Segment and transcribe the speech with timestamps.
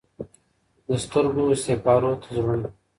[0.87, 2.67] د سترګو سېپارو ته زړونه